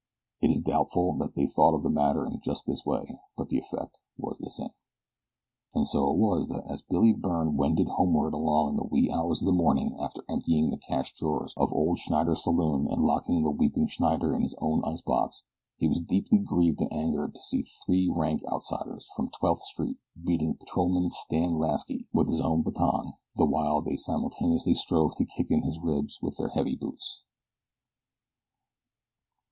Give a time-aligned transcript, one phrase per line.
[0.41, 3.59] It is doubtful that they thought of the matter in just this way, but the
[3.59, 4.71] effect was the same.
[5.75, 9.43] And so it was that as Billy Byrne wended homeward alone in the wee hours
[9.43, 13.51] of the morning after emptying the cash drawer of old Schneider's saloon and locking the
[13.51, 15.43] weeping Schneider in his own ice box,
[15.77, 20.55] he was deeply grieved and angered to see three rank outsiders from Twelfth Street beating
[20.55, 25.61] Patrolman Stanley Lasky with his own baton, the while they simultaneously strove to kick in
[25.61, 27.21] his ribs with their heavy boots.